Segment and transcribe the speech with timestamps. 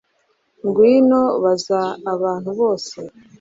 [0.65, 1.79] Ngwino baza
[2.13, 2.97] abantu bose